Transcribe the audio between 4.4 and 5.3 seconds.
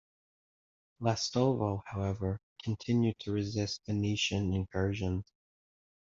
incursions.